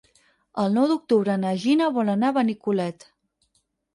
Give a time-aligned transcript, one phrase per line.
[0.61, 3.09] El nou d'octubre na Gina vol anar a Benicolet.